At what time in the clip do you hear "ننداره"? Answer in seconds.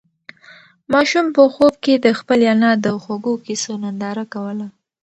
3.83-4.25